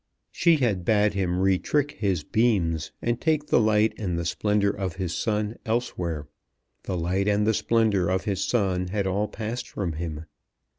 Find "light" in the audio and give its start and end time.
3.59-3.93, 6.97-7.27